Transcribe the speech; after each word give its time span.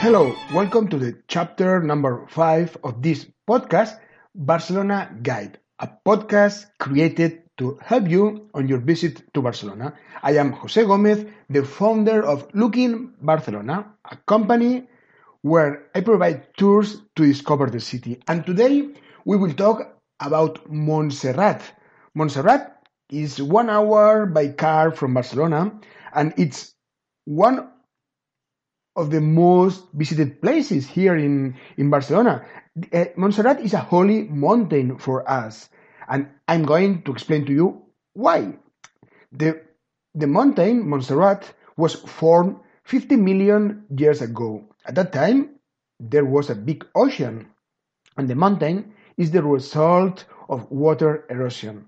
Hello, 0.00 0.34
welcome 0.54 0.88
to 0.88 0.96
the 0.96 1.22
chapter 1.28 1.82
number 1.82 2.26
five 2.30 2.74
of 2.82 3.02
this 3.02 3.26
podcast, 3.46 4.00
Barcelona 4.34 5.14
Guide, 5.22 5.58
a 5.78 5.90
podcast 6.06 6.64
created 6.78 7.42
to 7.58 7.78
help 7.82 8.08
you 8.08 8.48
on 8.54 8.66
your 8.66 8.78
visit 8.78 9.22
to 9.34 9.42
Barcelona. 9.42 9.92
I 10.22 10.38
am 10.38 10.52
Jose 10.52 10.82
Gomez, 10.86 11.26
the 11.50 11.66
founder 11.66 12.24
of 12.24 12.48
Looking 12.54 13.12
Barcelona, 13.20 13.92
a 14.10 14.16
company 14.16 14.88
where 15.42 15.90
I 15.94 16.00
provide 16.00 16.56
tours 16.56 17.02
to 17.16 17.26
discover 17.26 17.66
the 17.66 17.80
city. 17.80 18.22
And 18.26 18.46
today 18.46 18.88
we 19.26 19.36
will 19.36 19.52
talk 19.52 20.00
about 20.18 20.72
Montserrat. 20.72 21.60
Montserrat 22.14 22.86
is 23.10 23.42
one 23.42 23.68
hour 23.68 24.24
by 24.24 24.48
car 24.48 24.92
from 24.92 25.12
Barcelona 25.12 25.78
and 26.14 26.32
it's 26.38 26.74
one 27.26 27.68
of 28.96 29.10
the 29.10 29.20
most 29.20 29.84
visited 29.94 30.42
places 30.42 30.86
here 30.86 31.16
in, 31.16 31.56
in 31.76 31.90
Barcelona. 31.90 32.44
Uh, 32.92 33.04
Montserrat 33.16 33.60
is 33.60 33.74
a 33.74 33.78
holy 33.78 34.24
mountain 34.24 34.98
for 34.98 35.28
us, 35.30 35.68
and 36.08 36.28
I'm 36.48 36.64
going 36.64 37.02
to 37.02 37.12
explain 37.12 37.46
to 37.46 37.52
you 37.52 37.82
why. 38.14 38.58
The, 39.32 39.62
the 40.14 40.26
mountain, 40.26 40.88
Montserrat, 40.88 41.52
was 41.76 41.94
formed 41.94 42.56
50 42.84 43.16
million 43.16 43.84
years 43.96 44.22
ago. 44.22 44.64
At 44.84 44.96
that 44.96 45.12
time, 45.12 45.60
there 46.00 46.24
was 46.24 46.50
a 46.50 46.54
big 46.54 46.84
ocean, 46.94 47.48
and 48.16 48.28
the 48.28 48.34
mountain 48.34 48.92
is 49.16 49.30
the 49.30 49.42
result 49.42 50.24
of 50.48 50.70
water 50.70 51.26
erosion. 51.30 51.86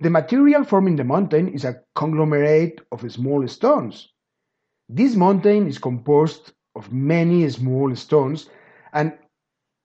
The 0.00 0.08
material 0.08 0.64
forming 0.64 0.96
the 0.96 1.04
mountain 1.04 1.48
is 1.48 1.64
a 1.64 1.82
conglomerate 1.94 2.80
of 2.90 3.10
small 3.12 3.46
stones. 3.48 4.08
This 4.92 5.14
mountain 5.14 5.68
is 5.68 5.78
composed 5.78 6.52
of 6.74 6.92
many 6.92 7.48
small 7.48 7.94
stones, 7.94 8.48
and 8.92 9.12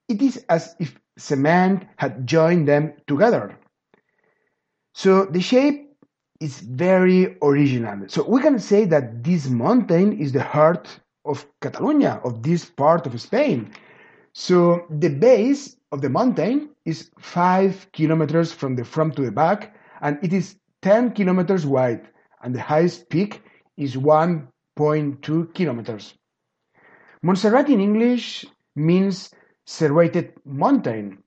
it 0.10 0.20
is 0.20 0.44
as 0.50 0.76
if 0.80 1.00
cement 1.16 1.86
had 1.98 2.26
joined 2.26 2.68
them 2.68 2.94
together. 3.06 3.56
So 4.96 5.26
the 5.26 5.42
shape 5.42 5.94
is 6.40 6.60
very 6.60 7.38
original. 7.44 8.08
So 8.08 8.28
we 8.28 8.42
can 8.42 8.58
say 8.58 8.86
that 8.86 9.24
this 9.24 9.48
mountain 9.48 10.18
is 10.20 10.32
the 10.32 10.42
heart 10.42 11.00
of 11.24 11.46
Catalonia, 11.62 12.20
of 12.24 12.42
this 12.42 12.66
part 12.66 13.06
of 13.06 13.22
Spain. 13.22 13.72
So 14.34 14.86
the 14.90 15.10
base 15.10 15.78
of 15.92 16.02
the 16.02 16.10
mountain 16.10 16.70
is 16.86 17.12
five 17.20 17.88
kilometers 17.94 18.52
from 18.52 18.76
the 18.76 18.84
front 18.84 19.16
to 19.18 19.22
the 19.22 19.32
back, 19.32 19.76
and 20.02 20.18
it 20.24 20.34
is 20.34 20.56
10 20.82 21.12
kilometers 21.12 21.64
wide, 21.64 22.08
and 22.42 22.56
the 22.56 22.62
highest 22.62 23.08
peak 23.10 23.44
is 23.78 23.98
1 23.98 24.48
0.2 24.78 25.54
kilometers. 25.54 26.14
Montserrat 27.22 27.70
in 27.70 27.80
English 27.80 28.46
means 28.76 29.32
serrated 29.66 30.34
mountain, 30.46 31.24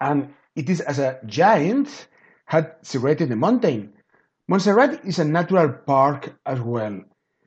and 0.00 0.34
it 0.54 0.70
is 0.70 0.80
as 0.80 0.98
a 0.98 1.20
giant 1.26 2.08
had 2.46 2.76
serrated 2.82 3.28
the 3.28 3.36
mountain. 3.36 3.92
Montserrat 4.48 5.04
is 5.04 5.18
a 5.18 5.24
natural 5.24 5.68
park 5.68 6.38
as 6.46 6.60
well. 6.60 7.02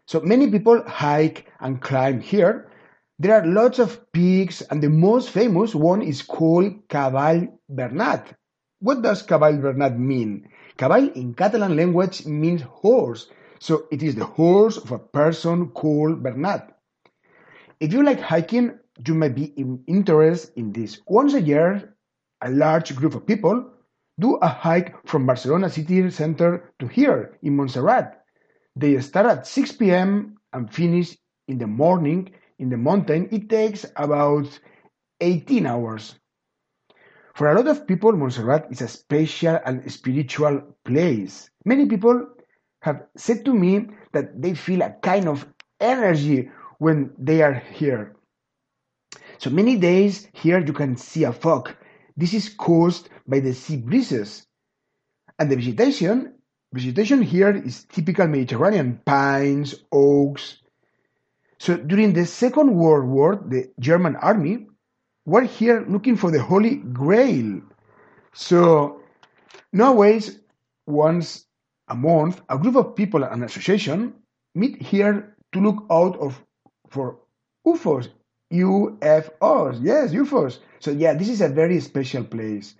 So 0.06 0.20
many 0.20 0.50
people 0.52 0.84
hike 0.86 1.48
and 1.59 1.82
climb 1.82 2.20
here. 2.20 2.68
There 3.20 3.36
are 3.36 3.46
lots 3.46 3.80
of 3.80 4.12
peaks, 4.12 4.62
and 4.62 4.82
the 4.82 4.90
most 4.90 5.30
famous 5.30 5.76
one 5.76 6.02
is 6.02 6.22
called 6.22 6.88
Cavall 6.88 7.48
Bernat. 7.70 8.34
What 8.80 9.02
does 9.02 9.26
Cavall 9.26 9.62
Bernat 9.62 9.98
mean? 9.98 10.50
Cavall 10.78 11.14
in 11.16 11.34
Catalan 11.34 11.76
language 11.76 12.26
means 12.26 12.62
horse, 12.62 13.28
so 13.59 13.88
it 13.92 14.02
is 14.02 14.16
the 14.16 14.25
horse 14.25 14.78
of 14.78 14.92
a 14.92 15.00
person 15.00 15.70
called 15.70 16.24
Bernat. 16.24 16.75
If 17.80 17.94
you 17.94 18.03
like 18.03 18.20
hiking, 18.20 18.80
you 19.06 19.14
may 19.14 19.30
be 19.30 19.53
interested 19.88 20.58
in 20.58 20.74
this. 20.74 21.00
Once 21.08 21.34
a 21.34 21.42
year, 21.42 21.96
a 22.42 22.50
large 22.50 22.96
group 22.96 23.16
of 23.16 23.25
people 23.25 23.72
do 24.20 24.36
a 24.36 24.47
hike 24.47 24.96
from 25.08 25.25
Barcelona 25.25 25.70
city 25.70 26.09
center 26.09 26.74
to 26.80 26.88
here 26.88 27.38
in 27.42 27.56
Montserrat. 27.56 28.24
They 28.75 29.00
start 29.02 29.25
at 29.25 29.47
6 29.47 29.74
p.m. 29.74 30.36
and 30.52 30.74
finish 30.74 31.18
in 31.47 31.58
the 31.58 31.68
morning 31.68 32.31
in 32.59 32.70
the 32.70 32.78
mountain. 32.78 33.30
It 33.31 33.50
takes 33.50 33.86
about 33.96 34.47
18 35.22 35.66
hours. 35.66 36.16
For 37.36 37.50
a 37.50 37.56
lot 37.56 37.68
of 37.68 37.88
people, 37.88 38.12
Montserrat 38.12 38.68
is 38.70 38.81
a 38.81 38.88
special 38.88 39.59
and 39.66 39.90
spiritual 39.91 40.76
place. 40.84 41.50
Many 41.64 41.86
people 41.86 42.28
have 42.81 43.06
said 43.16 43.45
to 43.45 43.53
me 43.53 43.88
that 44.13 44.41
they 44.41 44.53
feel 44.53 44.81
a 44.81 44.95
kind 45.01 45.28
of 45.28 45.45
energy 45.79 46.50
when 46.78 47.12
they 47.17 47.41
are 47.41 47.53
here. 47.53 48.16
So 49.38 49.50
many 49.50 49.78
days 49.78 50.28
here 50.34 50.59
you 50.59 50.73
can 50.73 50.97
see 50.97 51.23
a 51.23 51.34
fog. 51.34 51.72
This 52.17 52.34
is 52.34 52.50
caused 52.50 53.09
by 53.28 53.40
the 53.40 53.53
sea 53.53 53.78
breezes. 53.78 54.45
And 55.38 55.50
the 55.50 55.56
vegetation, 55.56 56.34
vegetation 56.73 57.22
here 57.22 57.56
is 57.56 57.85
typical 57.85 58.28
Mediterranean, 58.28 59.01
pines, 59.06 59.75
oaks. 59.91 60.57
So 61.57 61.78
during 61.78 62.13
the 62.13 62.25
Second 62.25 62.75
World 62.75 63.07
War, 63.09 63.41
the 63.47 63.72
German 63.79 64.16
army 64.17 64.67
were 65.25 65.44
here 65.44 65.85
looking 65.88 66.17
for 66.17 66.31
the 66.31 66.41
Holy 66.41 66.75
Grail. 66.75 67.61
So 68.34 69.01
nowadays, 69.72 70.40
once 70.85 71.46
a 71.90 71.96
month, 71.96 72.42
a 72.50 72.58
group 72.58 72.76
of 72.76 72.96
people 72.96 73.24
and 73.24 73.44
association 73.44 74.14
meet 74.56 74.82
here 74.82 75.36
to 75.52 75.60
look 75.60 75.86
out 75.90 76.18
of 76.20 76.42
for 76.90 77.18
UFOs. 77.68 78.10
UFOs, 78.52 79.80
yes, 79.82 80.12
UFOs. 80.12 80.60
So 80.80 80.92
yeah, 80.92 81.14
this 81.14 81.30
is 81.30 81.42
a 81.42 81.50
very 81.50 81.80
special 81.80 82.24
place. 82.24 82.76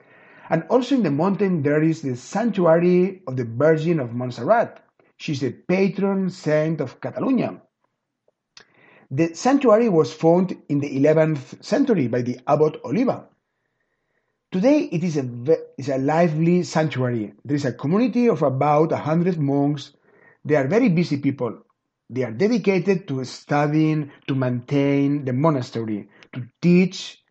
And 0.50 0.64
also 0.70 0.96
in 0.96 1.04
the 1.04 1.12
mountain 1.12 1.62
there 1.62 1.84
is 1.84 2.02
the 2.02 2.16
sanctuary 2.16 3.22
of 3.28 3.38
the 3.38 3.46
Virgin 3.46 4.00
of 4.00 4.14
Montserrat. 4.14 4.84
She's 5.18 5.42
the 5.42 5.52
patron 5.52 6.30
saint 6.30 6.82
of 6.82 7.00
Catalonia. 7.02 7.62
The 9.12 9.34
sanctuary 9.34 9.90
was 9.90 10.14
founded 10.14 10.60
in 10.70 10.80
the 10.80 11.00
11th 11.00 11.64
century 11.64 12.08
by 12.08 12.22
the 12.22 12.40
abbot 12.48 12.82
Oliba. 12.84 13.26
Today 14.52 14.90
it 14.92 15.04
is 15.04 15.16
a, 15.16 15.58
is 15.78 15.90
a 15.90 16.00
lively 16.00 16.64
sanctuary. 16.64 17.34
There 17.46 17.56
is 17.56 17.66
a 17.66 17.74
community 17.74 18.28
of 18.30 18.42
about 18.42 18.90
100 18.90 19.38
monks. 19.38 19.94
They 20.44 20.56
are 20.56 20.68
very 20.68 20.90
busy 20.90 21.18
people. 21.18 21.60
They 22.10 22.24
are 22.24 22.32
dedicated 22.32 23.08
to 23.10 23.24
studying, 23.26 24.12
to 24.28 24.34
maintain 24.34 25.24
the 25.24 25.34
monastery, 25.34 26.10
to 26.34 26.48
teach. 26.64 27.24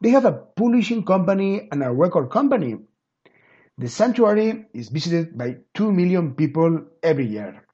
They 0.00 0.10
have 0.10 0.24
a 0.24 0.32
publishing 0.32 1.04
company 1.04 1.68
and 1.72 1.82
a 1.82 1.90
record 1.90 2.30
company. 2.30 2.76
The 3.76 3.88
sanctuary 3.88 4.66
is 4.72 4.90
visited 4.90 5.36
by 5.36 5.56
2 5.74 5.90
million 5.90 6.36
people 6.36 6.86
every 7.02 7.26
year. 7.26 7.66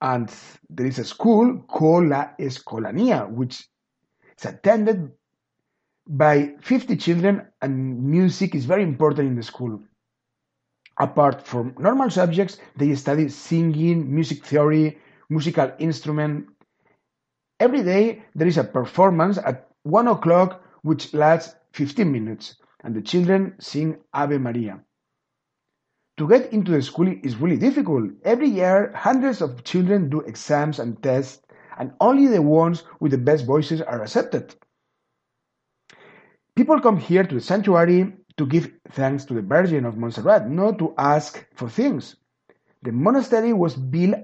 And 0.00 0.32
there 0.70 0.86
is 0.86 1.00
a 1.00 1.04
school 1.04 1.64
called 1.66 2.06
La 2.10 2.28
Escolania, 2.38 3.28
which 3.28 3.68
is 4.38 4.44
attended 4.44 5.10
by 6.06 6.54
50 6.60 6.96
children, 6.96 7.46
and 7.62 8.02
music 8.02 8.54
is 8.54 8.64
very 8.64 8.82
important 8.82 9.28
in 9.28 9.36
the 9.36 9.42
school. 9.42 9.80
Apart 10.98 11.46
from 11.46 11.74
normal 11.78 12.10
subjects, 12.10 12.58
they 12.76 12.94
study 12.94 13.28
singing, 13.28 14.14
music 14.14 14.44
theory, 14.44 14.98
musical 15.28 15.72
instrument. 15.78 16.46
Every 17.60 17.82
day 17.82 18.22
there 18.34 18.46
is 18.46 18.58
a 18.58 18.64
performance 18.64 19.38
at 19.38 19.68
1 19.82 20.08
o'clock 20.08 20.62
which 20.82 21.12
lasts 21.12 21.56
15 21.72 22.10
minutes, 22.10 22.56
and 22.84 22.94
the 22.94 23.02
children 23.02 23.54
sing 23.58 23.98
Ave 24.14 24.38
Maria. 24.38 24.80
To 26.18 26.28
get 26.28 26.52
into 26.52 26.72
the 26.72 26.80
school 26.80 27.12
is 27.22 27.36
really 27.36 27.58
difficult. 27.58 28.10
Every 28.24 28.48
year, 28.48 28.92
hundreds 28.94 29.42
of 29.42 29.64
children 29.64 30.08
do 30.08 30.20
exams 30.20 30.78
and 30.78 31.02
tests, 31.02 31.42
and 31.78 31.92
only 32.00 32.28
the 32.28 32.40
ones 32.40 32.84
with 33.00 33.10
the 33.10 33.18
best 33.18 33.44
voices 33.44 33.82
are 33.82 34.02
accepted. 34.02 34.54
People 36.56 36.80
come 36.80 36.96
here 36.96 37.22
to 37.22 37.34
the 37.34 37.40
sanctuary 37.40 38.16
to 38.38 38.46
give 38.46 38.72
thanks 38.88 39.26
to 39.26 39.34
the 39.34 39.42
Virgin 39.42 39.84
of 39.84 39.98
Montserrat, 39.98 40.48
not 40.48 40.78
to 40.78 40.94
ask 40.96 41.46
for 41.54 41.68
things. 41.68 42.16
The 42.82 42.92
monastery 42.92 43.52
was 43.52 43.76
built 43.76 44.16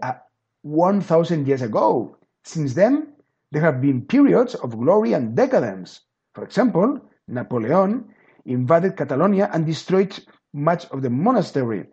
1,000 0.63 1.47
years 1.47 1.61
ago. 1.61 2.17
Since 2.43 2.73
then, 2.73 3.13
there 3.51 3.61
have 3.61 3.83
been 3.83 4.07
periods 4.07 4.55
of 4.55 4.79
glory 4.79 5.13
and 5.13 5.37
decadence. 5.37 6.01
For 6.33 6.43
example, 6.43 7.03
Napoleon 7.29 8.07
invaded 8.47 8.97
Catalonia 8.97 9.51
and 9.53 9.67
destroyed 9.67 10.19
much 10.55 10.87
of 10.87 11.03
the 11.03 11.11
monastery. 11.11 11.85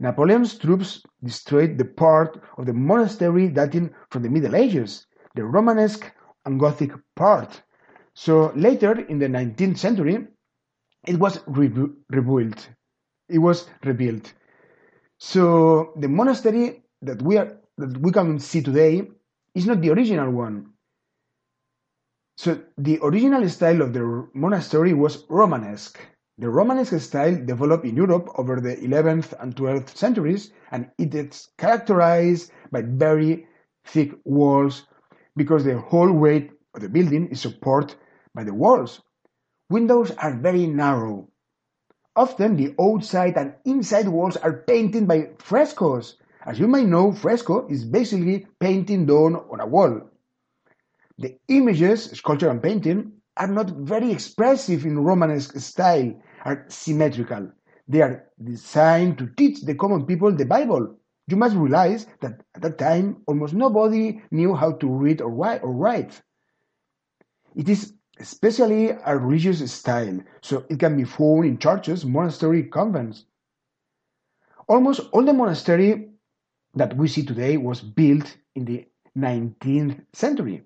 Napoleon's 0.00 0.56
troops 0.56 1.02
destroyed 1.22 1.76
the 1.76 1.84
part 1.84 2.40
of 2.56 2.64
the 2.64 2.72
monastery 2.72 3.48
dating 3.48 3.90
from 4.10 4.22
the 4.22 4.30
Middle 4.30 4.56
Ages, 4.56 5.06
the 5.34 5.44
Romanesque 5.44 6.10
and 6.46 6.58
Gothic 6.58 6.92
part. 7.14 7.62
So 8.20 8.52
later 8.56 8.98
in 8.98 9.20
the 9.20 9.28
19th 9.28 9.78
century, 9.78 10.26
it 11.06 11.20
was 11.20 11.38
rebu- 11.46 11.94
rebuilt. 12.10 12.68
It 13.28 13.38
was 13.38 13.68
rebuilt. 13.84 14.32
So 15.18 15.92
the 15.94 16.08
monastery 16.08 16.82
that 17.00 17.22
we 17.22 17.36
are 17.36 17.56
that 17.76 17.96
we 17.98 18.10
can 18.10 18.40
see 18.40 18.60
today 18.60 19.08
is 19.54 19.66
not 19.66 19.80
the 19.82 19.90
original 19.90 20.32
one. 20.32 20.72
So 22.36 22.60
the 22.76 22.98
original 23.04 23.48
style 23.48 23.82
of 23.82 23.92
the 23.92 24.26
monastery 24.34 24.94
was 24.94 25.24
Romanesque. 25.28 26.00
The 26.38 26.50
Romanesque 26.50 26.98
style 27.00 27.36
developed 27.36 27.84
in 27.84 27.94
Europe 27.94 28.30
over 28.36 28.60
the 28.60 28.74
11th 28.82 29.32
and 29.38 29.54
12th 29.54 29.96
centuries, 29.96 30.50
and 30.72 30.90
it 30.98 31.14
is 31.14 31.50
characterized 31.56 32.50
by 32.72 32.82
very 32.82 33.46
thick 33.84 34.10
walls 34.24 34.88
because 35.36 35.62
the 35.64 35.78
whole 35.78 36.12
weight 36.12 36.50
of 36.74 36.82
the 36.82 36.88
building 36.88 37.28
is 37.28 37.40
supported 37.40 37.94
by 38.34 38.44
the 38.44 38.54
walls. 38.54 39.02
Windows 39.70 40.10
are 40.12 40.34
very 40.34 40.66
narrow. 40.66 41.28
Often 42.16 42.56
the 42.56 42.74
outside 42.80 43.36
and 43.36 43.54
inside 43.64 44.08
walls 44.08 44.36
are 44.36 44.64
painted 44.66 45.06
by 45.06 45.30
frescoes. 45.38 46.16
As 46.46 46.58
you 46.58 46.66
may 46.66 46.84
know, 46.84 47.12
fresco 47.12 47.68
is 47.68 47.84
basically 47.84 48.46
painting 48.58 49.06
done 49.06 49.36
on 49.36 49.60
a 49.60 49.66
wall. 49.66 50.00
The 51.18 51.38
images, 51.48 52.10
sculpture 52.12 52.48
and 52.50 52.62
painting, 52.62 53.12
are 53.36 53.46
not 53.46 53.70
very 53.70 54.10
expressive 54.10 54.84
in 54.84 54.98
Romanesque 54.98 55.58
style, 55.58 56.14
are 56.44 56.64
symmetrical. 56.68 57.50
They 57.86 58.02
are 58.02 58.26
designed 58.42 59.18
to 59.18 59.28
teach 59.36 59.62
the 59.62 59.74
common 59.74 60.06
people 60.06 60.32
the 60.32 60.46
Bible. 60.46 60.96
You 61.26 61.36
must 61.36 61.56
realize 61.56 62.06
that 62.20 62.42
at 62.54 62.62
that 62.62 62.78
time 62.78 63.22
almost 63.26 63.54
nobody 63.54 64.22
knew 64.30 64.54
how 64.54 64.72
to 64.72 64.88
read 64.88 65.20
or 65.20 65.30
write. 65.30 66.20
It 67.54 67.68
is 67.68 67.94
especially 68.20 68.90
a 68.90 69.16
religious 69.16 69.72
style, 69.72 70.20
so 70.42 70.64
it 70.68 70.78
can 70.78 70.96
be 70.96 71.04
found 71.04 71.44
in 71.44 71.58
churches, 71.58 72.04
monastery, 72.04 72.64
convents. 72.64 73.24
Almost 74.68 75.00
all 75.12 75.24
the 75.24 75.32
monastery 75.32 76.10
that 76.74 76.96
we 76.96 77.08
see 77.08 77.24
today 77.24 77.56
was 77.56 77.80
built 77.80 78.36
in 78.54 78.64
the 78.64 78.86
19th 79.16 80.04
century. 80.12 80.62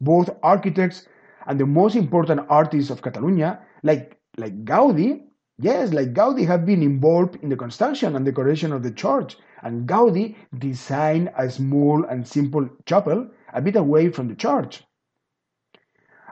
Both 0.00 0.30
architects 0.42 1.06
and 1.46 1.60
the 1.60 1.66
most 1.66 1.94
important 1.94 2.40
artists 2.48 2.90
of 2.90 3.02
Catalonia, 3.02 3.60
like, 3.82 4.18
like 4.36 4.64
Gaudi, 4.64 5.22
yes, 5.58 5.92
like 5.92 6.14
Gaudi, 6.14 6.46
have 6.46 6.66
been 6.66 6.82
involved 6.82 7.36
in 7.36 7.48
the 7.48 7.56
construction 7.56 8.16
and 8.16 8.24
decoration 8.24 8.72
of 8.72 8.82
the 8.82 8.90
church. 8.90 9.36
And 9.62 9.88
Gaudi 9.88 10.36
designed 10.58 11.30
a 11.38 11.48
small 11.48 12.04
and 12.04 12.26
simple 12.26 12.68
chapel 12.86 13.28
a 13.52 13.62
bit 13.62 13.76
away 13.76 14.10
from 14.10 14.28
the 14.28 14.34
church. 14.34 14.82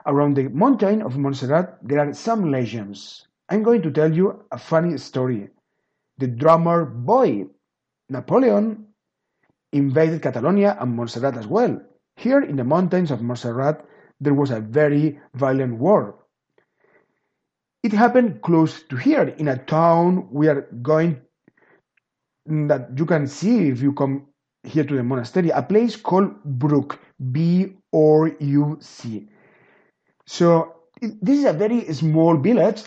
Around 0.05 0.35
the 0.35 0.49
mountain 0.49 1.01
of 1.01 1.17
Montserrat, 1.17 1.79
there 1.81 1.99
are 1.99 2.13
some 2.13 2.51
legends. 2.51 3.27
I'm 3.49 3.63
going 3.63 3.81
to 3.83 3.91
tell 3.91 4.13
you 4.13 4.43
a 4.51 4.57
funny 4.57 4.97
story. 4.97 5.49
The 6.17 6.27
drummer 6.27 6.85
boy, 6.85 7.45
Napoleon, 8.09 8.87
invaded 9.71 10.21
Catalonia 10.21 10.77
and 10.79 10.95
Montserrat 10.95 11.37
as 11.37 11.47
well. 11.47 11.81
Here 12.17 12.41
in 12.41 12.55
the 12.57 12.63
mountains 12.63 13.11
of 13.11 13.21
Montserrat, 13.21 13.85
there 14.19 14.33
was 14.33 14.51
a 14.51 14.59
very 14.59 15.19
violent 15.35 15.75
war. 15.79 16.15
It 17.81 17.91
happened 17.91 18.41
close 18.41 18.83
to 18.83 18.95
here 18.95 19.27
in 19.37 19.47
a 19.47 19.57
town 19.57 20.29
we 20.31 20.47
are 20.47 20.61
going 20.81 21.19
mm, 22.49 22.67
that 22.69 22.97
you 22.97 23.05
can 23.05 23.27
see 23.27 23.67
if 23.67 23.81
you 23.81 23.93
come 23.93 24.27
here 24.63 24.85
to 24.85 24.95
the 24.95 25.03
monastery, 25.03 25.49
a 25.49 25.61
place 25.61 25.95
called 25.97 26.33
Bruc, 26.59 26.97
B 27.31 27.73
O 27.91 28.25
U 28.25 28.77
C. 28.79 29.27
So 30.25 30.75
this 31.01 31.39
is 31.39 31.45
a 31.45 31.53
very 31.53 31.91
small 31.93 32.37
village, 32.37 32.83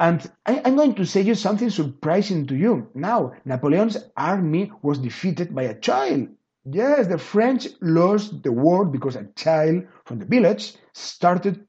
and 0.00 0.28
I, 0.46 0.54
am 0.64 0.76
going 0.76 0.94
to 0.96 1.04
say 1.04 1.20
you 1.20 1.34
something 1.34 1.70
surprising 1.70 2.46
to 2.48 2.56
you. 2.56 2.88
Now, 2.94 3.32
Napoleon's 3.44 3.98
army 4.16 4.72
was 4.82 4.98
defeated 4.98 5.54
by 5.54 5.62
a 5.64 5.78
child. 5.78 6.28
Yes, 6.64 7.06
the 7.06 7.18
French 7.18 7.68
lost 7.80 8.42
the 8.42 8.52
war 8.52 8.84
because 8.84 9.16
a 9.16 9.28
child 9.36 9.84
from 10.04 10.18
the 10.18 10.26
village 10.26 10.74
started 10.92 11.66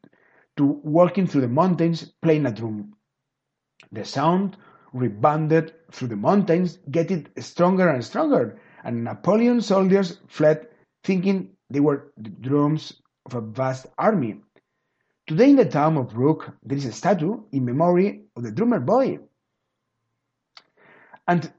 to 0.57 0.65
walking 0.83 1.27
through 1.27 1.41
the 1.41 1.47
mountains 1.47 2.11
playing 2.21 2.45
a 2.45 2.51
drum. 2.51 2.93
The 3.91 4.05
sound 4.05 4.57
rebounded 4.93 5.73
through 5.91 6.09
the 6.09 6.15
mountains, 6.15 6.77
getting 6.89 7.27
stronger 7.39 7.89
and 7.89 8.03
stronger, 8.03 8.59
and 8.83 9.03
Napoleon's 9.03 9.65
soldiers 9.65 10.19
fled, 10.27 10.67
thinking 11.03 11.49
they 11.69 11.79
were 11.79 12.11
the 12.17 12.29
drums 12.29 13.01
of 13.25 13.33
a 13.35 13.41
vast 13.41 13.87
army. 13.97 14.41
Today 15.25 15.51
in 15.51 15.55
the 15.55 15.65
town 15.65 15.97
of 15.97 16.09
Bruc, 16.09 16.53
there 16.63 16.77
is 16.77 16.85
a 16.85 16.91
statue 16.91 17.43
in 17.51 17.65
memory 17.65 18.23
of 18.35 18.43
the 18.43 18.51
drummer 18.51 18.79
boy. 18.79 19.19
And 21.27 21.51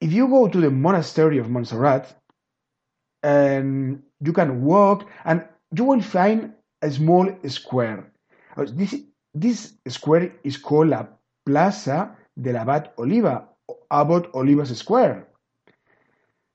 if 0.00 0.12
you 0.12 0.28
go 0.28 0.48
to 0.48 0.60
the 0.60 0.70
monastery 0.70 1.38
of 1.38 1.50
Montserrat, 1.50 2.14
and 3.24 4.02
you 4.20 4.32
can 4.32 4.62
walk 4.62 5.08
and 5.24 5.44
you 5.74 5.84
will 5.84 6.02
find 6.02 6.52
a 6.82 6.90
small 6.90 7.34
square. 7.48 8.12
Uh, 8.56 8.66
this, 8.68 8.94
this 9.32 9.72
square 9.88 10.32
is 10.44 10.58
called 10.58 10.88
la 10.88 11.06
Plaza 11.46 12.16
del 12.40 12.56
Abad 12.56 12.94
Oliba, 12.96 13.48
Abbot 13.90 14.30
Oliba's 14.32 14.76
Square. 14.78 15.26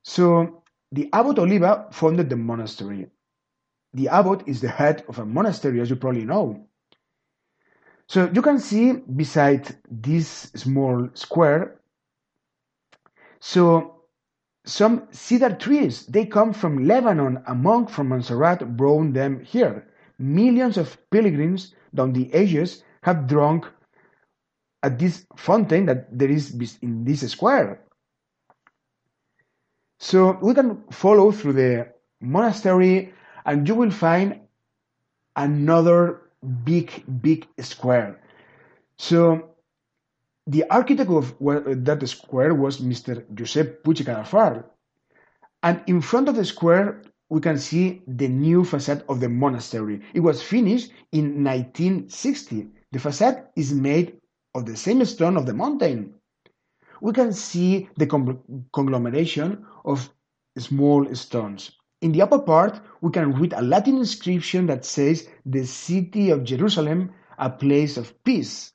So 0.04 0.62
the 0.92 1.10
Abbot 1.12 1.36
Oliba 1.36 1.92
founded 1.92 2.30
the 2.30 2.36
monastery. 2.36 3.08
The 3.94 4.08
abbot 4.08 4.42
is 4.46 4.60
the 4.60 4.68
head 4.68 5.04
of 5.08 5.18
a 5.18 5.26
monastery, 5.26 5.80
as 5.80 5.90
you 5.90 5.96
probably 5.96 6.24
know. 6.24 6.66
So 8.08 8.30
you 8.32 8.42
can 8.42 8.58
see 8.58 8.92
beside 8.92 9.76
this 9.90 10.50
small 10.54 11.08
square, 11.14 11.80
so 13.40 14.04
some 14.64 15.08
cedar 15.10 15.54
trees, 15.56 16.06
they 16.06 16.26
come 16.26 16.52
from 16.52 16.86
Lebanon. 16.86 17.42
A 17.46 17.54
monk 17.54 17.88
from 17.88 18.08
Montserrat 18.08 18.76
brought 18.76 19.14
them 19.14 19.42
here. 19.42 19.88
Millions 20.18 20.76
of 20.76 20.98
pilgrims 21.10 21.74
down 21.94 22.12
the 22.12 22.32
ages 22.34 22.84
have 23.02 23.26
drunk 23.26 23.66
at 24.82 24.98
this 24.98 25.26
fountain 25.36 25.86
that 25.86 26.06
there 26.16 26.30
is 26.30 26.54
in 26.82 27.04
this 27.04 27.28
square. 27.30 27.80
So 29.98 30.38
we 30.42 30.54
can 30.54 30.84
follow 30.90 31.32
through 31.32 31.54
the 31.54 31.88
monastery 32.20 33.14
and 33.44 33.66
you 33.66 33.74
will 33.74 33.90
find 33.90 34.40
another 35.36 36.22
big, 36.64 37.04
big 37.22 37.46
square. 37.60 38.20
So 38.98 39.50
the 40.46 40.64
architect 40.70 41.10
of 41.10 41.34
that 41.40 42.08
square 42.08 42.54
was 42.54 42.80
Mr. 42.80 43.24
Josep 43.34 43.82
Puig. 43.82 44.64
And 45.62 45.82
in 45.86 46.00
front 46.00 46.28
of 46.28 46.36
the 46.36 46.44
square, 46.44 47.02
we 47.28 47.40
can 47.40 47.58
see 47.58 48.02
the 48.06 48.26
new 48.26 48.64
facade 48.64 49.04
of 49.08 49.20
the 49.20 49.28
monastery. 49.28 50.00
It 50.14 50.20
was 50.20 50.42
finished 50.42 50.90
in 51.12 51.44
1960. 51.44 52.68
The 52.92 52.98
facade 52.98 53.44
is 53.54 53.72
made 53.72 54.18
of 54.54 54.66
the 54.66 54.76
same 54.76 55.04
stone 55.04 55.36
of 55.36 55.46
the 55.46 55.54
mountain. 55.54 56.14
We 57.00 57.12
can 57.12 57.32
see 57.32 57.88
the 57.96 58.06
conglomeration 58.72 59.64
of 59.84 60.10
small 60.58 61.14
stones. 61.14 61.70
In 62.00 62.12
the 62.12 62.22
upper 62.22 62.38
part, 62.38 62.80
we 63.02 63.10
can 63.10 63.34
read 63.34 63.52
a 63.52 63.60
Latin 63.60 63.98
inscription 63.98 64.66
that 64.66 64.86
says, 64.86 65.28
The 65.44 65.66
city 65.66 66.30
of 66.30 66.44
Jerusalem, 66.44 67.12
a 67.38 67.50
place 67.50 67.98
of 67.98 68.24
peace. 68.24 68.72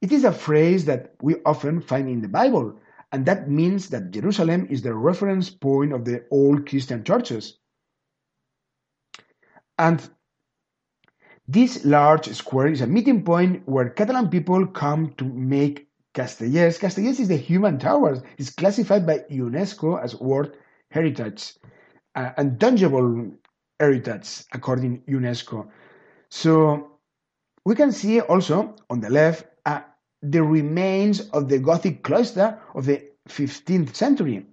It 0.00 0.12
is 0.12 0.24
a 0.24 0.32
phrase 0.32 0.86
that 0.86 1.14
we 1.20 1.36
often 1.44 1.80
find 1.82 2.08
in 2.08 2.22
the 2.22 2.28
Bible, 2.28 2.80
and 3.12 3.26
that 3.26 3.50
means 3.50 3.90
that 3.90 4.10
Jerusalem 4.10 4.66
is 4.70 4.80
the 4.80 4.94
reference 4.94 5.50
point 5.50 5.92
of 5.92 6.04
the 6.04 6.24
old 6.30 6.66
Christian 6.66 7.04
churches. 7.04 7.58
And 9.78 10.08
this 11.46 11.84
large 11.84 12.28
square 12.34 12.68
is 12.68 12.80
a 12.80 12.86
meeting 12.86 13.22
point 13.22 13.68
where 13.68 13.90
Catalan 13.90 14.30
people 14.30 14.66
come 14.66 15.12
to 15.18 15.24
make 15.24 15.88
Castellers. 16.14 16.78
Castellers 16.78 17.20
is 17.20 17.28
the 17.28 17.36
human 17.36 17.78
towers. 17.78 18.20
It's 18.38 18.50
classified 18.50 19.06
by 19.06 19.24
UNESCO 19.30 20.02
as 20.02 20.18
World 20.18 20.52
Heritage 20.90 21.54
uh, 22.18 22.32
and 22.36 22.58
tangible 22.60 23.30
heritage 23.78 24.44
according 24.52 25.02
UNESCO. 25.02 25.68
So 26.30 26.98
we 27.64 27.74
can 27.76 27.92
see 27.92 28.20
also 28.20 28.74
on 28.90 29.00
the 29.00 29.10
left 29.10 29.46
a 29.64 29.84
the 30.20 30.42
remains 30.42 31.20
of 31.30 31.48
the 31.48 31.60
Gothic 31.60 32.02
cloister 32.02 32.58
of 32.74 32.86
the 32.86 32.96
15th 33.28 33.94
century. 33.94 34.46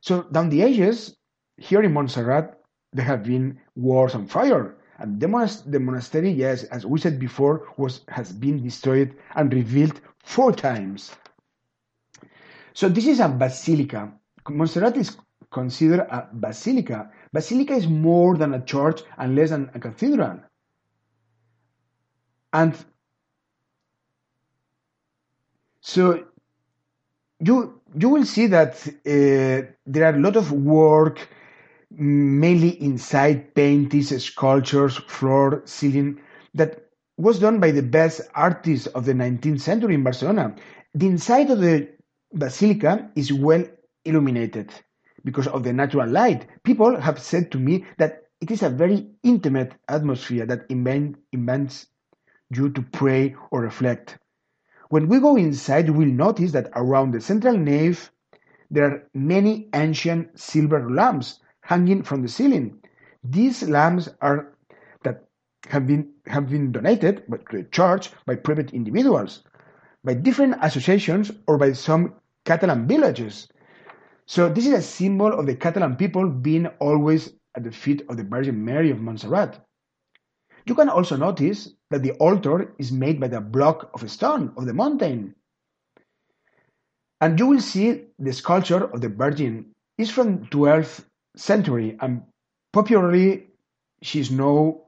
So 0.00 0.22
down 0.30 0.50
the 0.50 0.62
ages, 0.62 1.16
here 1.56 1.82
in 1.82 1.92
Montserrat, 1.92 2.60
there 2.92 3.04
have 3.04 3.24
been 3.24 3.58
wars 3.74 4.14
and 4.14 4.30
fire. 4.30 4.76
And 4.98 5.18
the, 5.18 5.26
monast- 5.26 5.68
the 5.72 5.80
monastery, 5.80 6.30
yes, 6.30 6.62
as 6.64 6.86
we 6.86 7.00
said 7.00 7.18
before, 7.18 7.66
was 7.76 8.02
has 8.08 8.32
been 8.32 8.62
destroyed 8.62 9.16
and 9.34 9.52
rebuilt 9.52 10.00
four 10.22 10.52
times. 10.52 11.10
So 12.72 12.88
this 12.88 13.06
is 13.08 13.18
a 13.18 13.28
basilica. 13.28 14.12
Montserrat 14.48 14.96
is 14.96 15.16
considered 15.54 16.00
a 16.00 16.28
basilica. 16.32 17.10
Basilica 17.32 17.74
is 17.74 17.86
more 17.86 18.36
than 18.36 18.52
a 18.54 18.64
church 18.64 19.00
and 19.16 19.36
less 19.36 19.50
than 19.50 19.70
a 19.74 19.78
cathedral. 19.78 20.40
And 22.52 22.74
so 25.80 26.24
you 27.40 27.80
you 27.96 28.08
will 28.08 28.24
see 28.24 28.46
that 28.48 28.86
uh, 28.88 29.70
there 29.86 30.04
are 30.04 30.16
a 30.16 30.20
lot 30.20 30.36
of 30.36 30.50
work 30.52 31.28
mainly 31.96 32.70
inside 32.82 33.54
paintings, 33.54 34.24
sculptures, 34.24 34.96
floor, 35.06 35.62
ceiling, 35.64 36.20
that 36.54 36.88
was 37.16 37.38
done 37.38 37.60
by 37.60 37.70
the 37.70 37.82
best 37.82 38.20
artists 38.34 38.88
of 38.88 39.04
the 39.04 39.12
19th 39.12 39.60
century 39.60 39.94
in 39.94 40.02
Barcelona. 40.02 40.56
The 40.94 41.06
inside 41.06 41.50
of 41.50 41.60
the 41.60 41.88
basilica 42.32 43.08
is 43.14 43.32
well 43.32 43.64
illuminated 44.04 44.72
because 45.24 45.46
of 45.48 45.62
the 45.62 45.72
natural 45.72 46.08
light. 46.08 46.46
People 46.62 47.00
have 47.00 47.18
said 47.18 47.50
to 47.52 47.58
me 47.58 47.84
that 47.98 48.24
it 48.40 48.50
is 48.50 48.62
a 48.62 48.68
very 48.68 49.06
intimate 49.22 49.74
atmosphere 49.88 50.46
that 50.46 50.66
invents 50.68 51.86
you 52.50 52.70
to 52.70 52.82
pray 52.82 53.34
or 53.50 53.62
reflect. 53.62 54.18
When 54.90 55.08
we 55.08 55.18
go 55.18 55.36
inside, 55.36 55.86
you 55.86 55.92
will 55.94 56.06
notice 56.06 56.52
that 56.52 56.70
around 56.76 57.12
the 57.12 57.20
central 57.20 57.56
nave 57.56 58.10
there 58.70 58.84
are 58.84 59.02
many 59.14 59.68
ancient 59.74 60.38
silver 60.38 60.90
lamps 60.90 61.40
hanging 61.62 62.02
from 62.02 62.22
the 62.22 62.28
ceiling. 62.28 62.78
These 63.22 63.62
lamps 63.68 64.08
are 64.20 64.52
that 65.04 65.24
have 65.68 65.86
been 65.86 66.10
have 66.26 66.50
been 66.50 66.72
donated 66.72 67.24
to 67.26 67.56
the 67.56 67.64
church 67.64 68.10
by 68.26 68.34
private 68.36 68.72
individuals, 68.74 69.42
by 70.02 70.14
different 70.14 70.56
associations, 70.60 71.30
or 71.46 71.56
by 71.56 71.72
some 71.72 72.14
Catalan 72.44 72.86
villages. 72.86 73.48
So 74.26 74.48
this 74.48 74.66
is 74.66 74.72
a 74.72 74.82
symbol 74.82 75.32
of 75.32 75.46
the 75.46 75.54
Catalan 75.56 75.96
people 75.96 76.28
being 76.28 76.66
always 76.80 77.32
at 77.54 77.64
the 77.64 77.72
feet 77.72 78.02
of 78.08 78.16
the 78.16 78.24
Virgin 78.24 78.64
Mary 78.64 78.90
of 78.90 79.00
Montserrat. 79.00 79.60
You 80.66 80.74
can 80.74 80.88
also 80.88 81.16
notice 81.16 81.74
that 81.90 82.02
the 82.02 82.12
altar 82.12 82.74
is 82.78 82.90
made 82.90 83.20
by 83.20 83.28
the 83.28 83.40
block 83.40 83.90
of 83.92 84.10
stone 84.10 84.52
of 84.56 84.64
the 84.64 84.72
mountain. 84.72 85.34
And 87.20 87.38
you 87.38 87.46
will 87.46 87.60
see 87.60 88.04
the 88.18 88.32
sculpture 88.32 88.84
of 88.84 89.00
the 89.00 89.10
Virgin 89.10 89.72
is 89.98 90.10
from 90.10 90.46
12th 90.46 91.04
century 91.36 91.96
and 92.00 92.22
popularly 92.72 93.48
she 94.02 94.20
is 94.20 94.30
known 94.30 94.80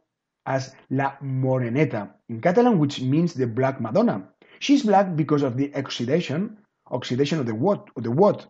as 0.47 0.75
La 0.91 1.17
Moreneta 1.23 2.11
in 2.29 2.41
Catalan, 2.41 2.79
which 2.79 3.01
means 3.01 3.35
the 3.35 3.47
Black 3.47 3.81
Madonna. 3.81 4.29
She 4.61 4.75
is 4.75 4.83
black 4.83 5.15
because 5.17 5.43
of 5.43 5.57
the 5.57 5.75
oxidation, 5.75 6.57
oxidation 6.91 7.39
of 7.41 7.47
the 7.47 7.55
wood, 7.55 7.81
of 7.97 8.03
the 8.03 8.11
wood. 8.11 8.45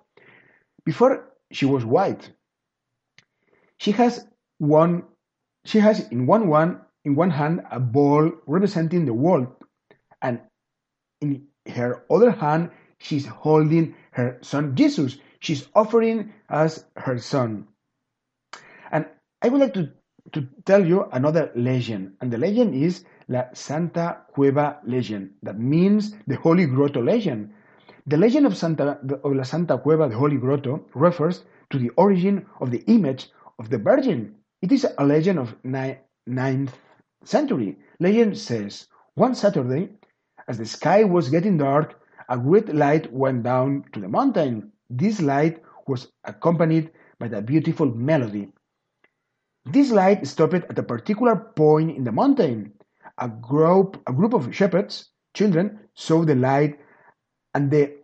Before 0.87 1.29
she 1.53 1.67
was 1.67 1.85
white. 1.85 2.33
She 3.79 3.93
has 3.93 4.27
one. 4.59 5.05
She 5.67 5.81
has 5.81 6.09
in 6.11 6.27
one 6.27 6.49
one 6.49 6.81
in 7.05 7.17
one 7.17 7.31
hand 7.31 7.63
a 7.71 7.81
ball 7.81 8.33
representing 8.47 9.07
the 9.07 9.15
world, 9.15 9.49
and 10.23 10.41
in 11.21 11.49
her 11.69 12.05
other 12.11 12.31
hand 12.31 12.71
she's 12.99 13.27
holding 13.27 13.95
her 14.13 14.39
son 14.43 14.77
Jesus. 14.77 15.19
She's 15.41 15.69
offering 15.75 16.33
us 16.49 16.85
her 16.97 17.19
son. 17.19 17.69
And 18.91 19.07
I 19.43 19.49
would 19.49 19.61
like 19.61 19.75
to, 19.75 19.91
to 20.33 20.49
tell 20.65 20.85
you 20.87 21.05
another 21.13 21.53
legend, 21.55 22.15
and 22.21 22.33
the 22.33 22.39
legend 22.39 22.75
is 22.75 23.05
La 23.29 23.45
Santa 23.53 24.23
Cueva 24.33 24.81
legend. 24.87 25.33
That 25.43 25.59
means 25.59 26.15
the 26.27 26.37
Holy 26.37 26.67
Grotto 26.67 27.03
legend. 27.03 27.53
The 28.09 28.17
legend 28.17 28.47
of 28.47 28.57
Santa 28.57 29.01
of 29.25 29.33
La 29.35 29.43
Santa 29.43 29.79
Cueva, 29.79 30.09
the 30.09 30.17
Holy 30.17 30.37
Grotto, 30.37 30.87
refers 30.95 31.45
to 31.71 31.79
the 31.79 31.91
origin 31.97 32.47
of 32.61 32.71
the 32.71 32.85
image 32.87 33.31
of 33.59 33.69
the 33.69 33.79
Virgin. 33.79 34.33
It 34.63 34.71
is 34.71 34.87
a 34.97 35.05
legend 35.05 35.41
of 35.41 35.57
9th 35.65 36.71
century. 37.25 37.77
Legend 37.99 38.39
says, 38.39 38.87
one 39.17 39.35
Saturday, 39.35 39.91
as 40.47 40.57
the 40.59 40.67
sky 40.67 41.03
was 41.03 41.31
getting 41.31 41.59
dark, 41.59 42.01
a 42.29 42.39
great 42.39 42.73
light 42.73 43.13
went 43.13 43.43
down 43.43 43.85
to 43.93 43.99
the 43.99 44.09
mountain. 44.09 44.71
This 44.89 45.21
light 45.21 45.61
was 45.89 46.07
accompanied 46.23 46.93
by 47.19 47.27
a 47.27 47.43
beautiful 47.43 47.87
melody. 47.87 48.53
This 49.65 49.91
light 49.91 50.25
stopped 50.29 50.55
at 50.55 50.79
a 50.79 50.83
particular 50.85 51.35
point 51.35 51.97
in 51.97 52.05
the 52.05 52.13
mountain. 52.13 52.73
A 53.19 53.29
group, 53.29 54.01
a 54.07 54.13
group 54.13 54.33
of 54.33 54.55
shepherds, 54.55 55.11
children, 55.35 55.81
saw 55.95 56.25
the 56.25 56.37
light, 56.37 56.79
and 57.55 57.71
the 57.71 57.96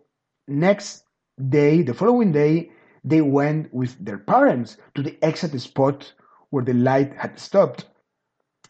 next 0.47 1.05
day, 1.49 1.81
the 1.81 1.93
following 1.93 2.31
day, 2.31 2.71
they 3.03 3.21
went 3.21 3.73
with 3.73 3.97
their 4.03 4.17
parents 4.17 4.77
to 4.95 5.03
the 5.03 5.17
exact 5.25 5.59
spot 5.59 6.13
where 6.49 6.63
the 6.63 6.73
light 6.73 7.13
had 7.17 7.39
stopped. 7.39 7.85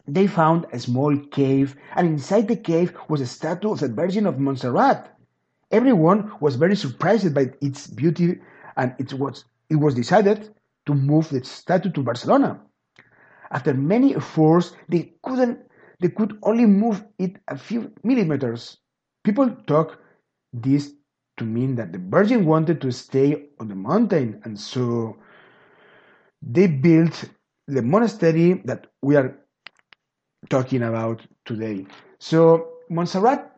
They 0.06 0.26
found 0.26 0.66
a 0.72 0.78
small 0.78 1.16
cave, 1.30 1.76
and 1.96 2.06
inside 2.06 2.48
the 2.48 2.56
cave 2.56 2.94
was 3.08 3.20
a 3.20 3.26
statue 3.26 3.72
of 3.72 3.80
the 3.80 3.88
Virgin 3.88 4.26
of 4.26 4.38
Montserrat. 4.38 5.16
Everyone 5.70 6.32
was 6.40 6.56
very 6.56 6.76
surprised 6.76 7.34
by 7.34 7.52
its 7.60 7.86
beauty, 7.86 8.40
and 8.76 8.94
it 8.98 9.12
was, 9.14 9.44
it 9.70 9.76
was 9.76 9.94
decided 9.94 10.54
to 10.86 10.94
move 10.94 11.28
the 11.30 11.42
statue 11.44 11.90
to 11.92 12.02
Barcelona. 12.02 12.60
After 13.50 13.72
many 13.72 14.14
efforts, 14.14 14.72
they 14.88 15.14
couldn't 15.22 15.60
they 16.00 16.08
could 16.08 16.38
only 16.42 16.66
move 16.66 17.04
it 17.18 17.36
a 17.48 17.56
few 17.56 17.90
millimeters. 18.02 18.78
People 19.22 19.50
took 19.66 19.98
this 20.52 20.92
to 21.36 21.44
mean 21.44 21.74
that 21.76 21.92
the 21.92 21.98
Virgin 21.98 22.44
wanted 22.46 22.80
to 22.82 22.92
stay 22.92 23.46
on 23.58 23.68
the 23.68 23.74
mountain, 23.74 24.40
and 24.44 24.58
so 24.58 25.16
they 26.42 26.66
built 26.66 27.24
the 27.66 27.82
monastery 27.82 28.62
that 28.64 28.86
we 29.02 29.16
are 29.16 29.36
talking 30.48 30.82
about 30.82 31.22
today. 31.44 31.86
So 32.18 32.74
Montserrat 32.90 33.50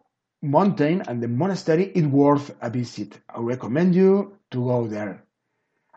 mountain 0.42 1.02
and 1.09 1.23
the 1.23 1.28
monastery 1.28 1.87
is 1.95 2.06
worth 2.06 2.54
a 2.61 2.71
visit. 2.71 3.18
I 3.28 3.40
recommend 3.40 3.95
you 3.95 4.37
to 4.52 4.64
go 4.64 4.87
there. 4.87 5.25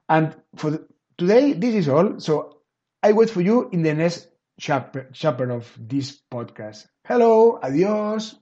And 0.08 0.36
for 0.56 0.72
the, 0.72 0.88
today, 1.18 1.54
this 1.54 1.76
is 1.76 1.90
all. 1.90 2.20
So 2.20 2.58
I 3.04 3.14
wait 3.14 3.30
for 3.30 3.42
you 3.42 3.70
in 3.72 3.84
the 3.84 3.94
next 3.94 4.28
chapter, 4.60 5.10
chapter 5.14 5.52
of 5.52 5.72
this 5.80 6.20
podcast. 6.32 6.88
Hello, 7.06 7.60
adios. 7.62 8.36